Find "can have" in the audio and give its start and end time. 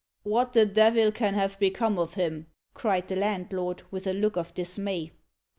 1.11-1.59